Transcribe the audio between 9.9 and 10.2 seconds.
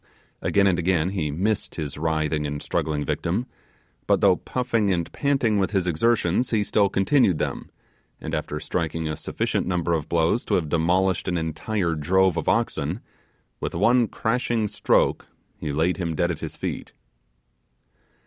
of